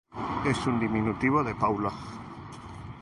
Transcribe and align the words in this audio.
Es 0.47 0.65
un 0.65 0.79
diminutivo 0.79 1.43
de 1.43 1.53
Paula. 1.53 1.91